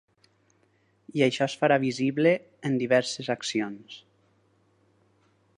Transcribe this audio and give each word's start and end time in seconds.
I 1.19 1.23
això 1.25 1.47
és 1.51 1.57
farà 1.65 1.77
visible 1.85 2.33
amb 2.71 2.83
diverses 2.85 3.33
accions. 3.37 4.03